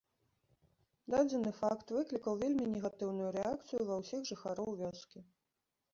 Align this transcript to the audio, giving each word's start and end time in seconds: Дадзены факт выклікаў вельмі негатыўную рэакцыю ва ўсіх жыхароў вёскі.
Дадзены 1.13 1.51
факт 1.59 1.93
выклікаў 1.97 2.33
вельмі 2.43 2.65
негатыўную 2.73 3.29
рэакцыю 3.39 3.81
ва 3.91 3.95
ўсіх 4.03 4.21
жыхароў 4.31 4.69
вёскі. 4.85 5.19